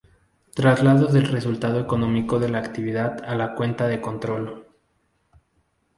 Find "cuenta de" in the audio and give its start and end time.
3.53-4.01